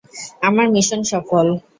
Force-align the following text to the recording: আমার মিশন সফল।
আমার 0.41 0.67
মিশন 0.75 1.01
সফল। 1.11 1.47